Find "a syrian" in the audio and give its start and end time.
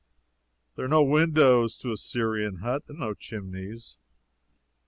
1.91-2.55